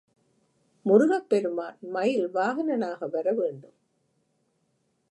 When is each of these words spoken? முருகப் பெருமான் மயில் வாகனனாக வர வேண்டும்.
முருகப் 0.85 1.29
பெருமான் 1.29 1.77
மயில் 1.81 2.29
வாகனனாக 2.33 3.07
வர 3.07 3.33
வேண்டும். 3.33 3.77